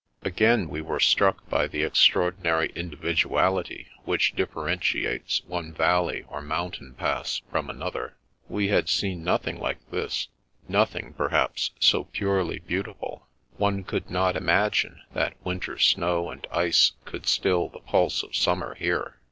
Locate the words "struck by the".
0.99-1.83